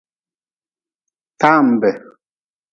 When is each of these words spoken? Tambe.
Tambe. 1.41 1.89